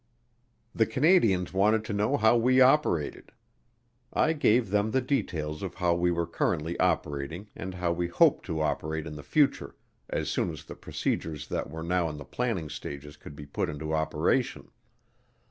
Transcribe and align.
The 0.73 0.87
Canadians 0.87 1.53
wanted 1.53 1.85
to 1.85 1.93
know 1.93 2.17
how 2.17 2.35
we 2.35 2.59
operated. 2.59 3.31
I 4.11 4.33
gave 4.33 4.71
them 4.71 4.89
the 4.89 4.99
details 4.99 5.61
of 5.61 5.75
how 5.75 5.93
we 5.93 6.09
were 6.09 6.25
currently 6.25 6.75
operating 6.79 7.51
and 7.55 7.75
how 7.75 7.91
we 7.91 8.07
hoped 8.07 8.43
to 8.47 8.63
operate 8.63 9.05
in 9.05 9.15
the 9.15 9.21
future, 9.21 9.75
as 10.09 10.27
soon 10.27 10.49
as 10.49 10.63
the 10.65 10.73
procedures 10.73 11.49
that 11.49 11.69
were 11.69 11.83
now 11.83 12.09
in 12.09 12.17
the 12.17 12.25
planning 12.25 12.67
stages 12.67 13.15
could 13.15 13.35
be 13.35 13.45
put 13.45 13.69
into 13.69 13.93
operation. 13.93 14.71